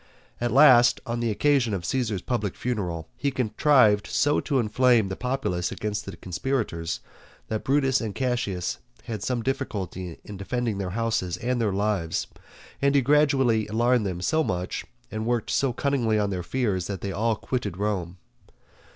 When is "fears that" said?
16.41-17.01